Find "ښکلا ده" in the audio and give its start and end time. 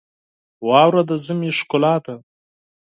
1.57-2.15